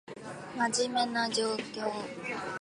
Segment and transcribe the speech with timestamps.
[0.73, 1.87] 真面目な状況